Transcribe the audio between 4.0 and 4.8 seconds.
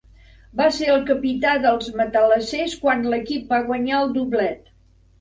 el doblet.